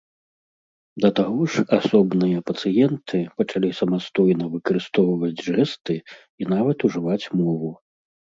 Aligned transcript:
Да 1.03 1.09
таго 1.19 1.41
ж 1.55 1.63
асобныя 1.77 2.39
пацыенты 2.49 3.19
пачалі 3.41 3.69
самастойна 3.81 4.45
выкарыстоўваць 4.55 5.43
жэсты 5.51 5.95
і 5.99 6.43
нават 6.57 6.77
ужываць 6.91 7.21
мову. 7.45 7.71